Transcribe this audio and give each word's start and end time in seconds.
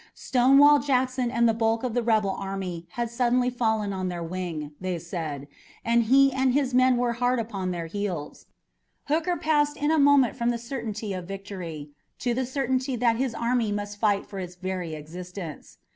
Stonewall 0.15 0.79
Jackson 0.79 1.29
and 1.29 1.47
the 1.47 1.53
bulk 1.53 1.83
of 1.83 1.93
the 1.93 2.01
rebel 2.01 2.31
army 2.31 2.87
had 2.93 3.11
suddenly 3.11 3.51
fallen 3.51 3.93
on 3.93 4.09
their 4.09 4.23
wing, 4.23 4.71
they 4.81 4.97
said, 4.97 5.47
and 5.85 6.05
he 6.05 6.33
and 6.33 6.55
his 6.55 6.73
men 6.73 6.97
were 6.97 7.13
hard 7.13 7.37
upon 7.37 7.69
their 7.69 7.85
heels. 7.85 8.47
Hooker 9.09 9.37
passed 9.37 9.77
in 9.77 9.91
a 9.91 9.99
moment 9.99 10.35
from 10.35 10.49
the 10.49 10.57
certainty 10.57 11.13
of 11.13 11.27
victory 11.27 11.91
to 12.17 12.33
the 12.33 12.47
certainty 12.47 12.95
that 12.95 13.17
his 13.17 13.35
army 13.35 13.71
must 13.71 13.99
fight 13.99 14.25
for 14.25 14.39
its 14.39 14.55
very 14.55 14.95
existence. 14.95 15.77